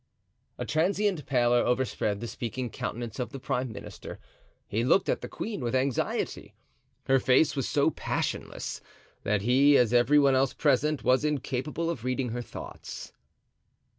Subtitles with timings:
[0.57, 4.17] A transient pallor overspread the speaking countenance of the prime minister;
[4.67, 6.55] he looked at the queen with anxiety.
[7.05, 8.81] Her face was so passionless,
[9.21, 13.13] that he, as every one else present, was incapable of reading her thoughts.